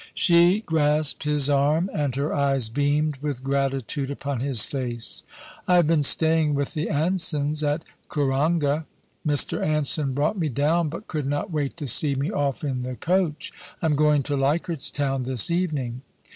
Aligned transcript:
* 0.07 0.13
She 0.15 0.61
grasped 0.61 1.25
his 1.25 1.47
arm, 1.47 1.87
and 1.93 2.15
her 2.15 2.33
eyes 2.33 2.69
beamed 2.69 3.17
with 3.17 3.43
gratitude 3.43 4.09
upon 4.09 4.39
his 4.39 4.63
face. 4.65 5.21
* 5.45 5.67
I 5.67 5.75
have 5.75 5.85
been 5.85 6.01
staying 6.01 6.55
with 6.55 6.73
the 6.73 6.89
Ansons, 6.89 7.61
at 7.61 7.83
Cooranga. 8.09 8.85
Mr. 9.27 9.63
Anson 9.63 10.15
brought 10.15 10.39
me 10.39 10.49
down, 10.49 10.89
but 10.89 11.07
could 11.07 11.27
not 11.27 11.51
wait 11.51 11.77
to 11.77 11.87
see 11.87 12.15
me 12.15 12.31
off 12.31 12.63
in 12.63 12.79
the 12.81 12.95
coach. 12.95 13.53
I 13.79 13.85
am 13.85 13.95
going 13.95 14.23
to 14.23 14.35
Leichardt's 14.35 14.89
Town 14.89 15.21
this 15.21 15.51
evening. 15.51 16.01